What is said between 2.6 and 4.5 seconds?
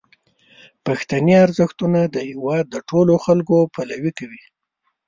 د ټولو خلکو پلوي کوي.